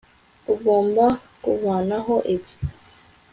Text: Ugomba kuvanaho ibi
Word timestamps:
Ugomba 0.53 1.05
kuvanaho 1.43 2.15
ibi 2.35 2.51